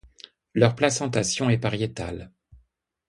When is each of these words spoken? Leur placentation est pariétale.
Leur 0.55 0.73
placentation 0.75 1.51
est 1.51 1.59
pariétale. 1.59 2.31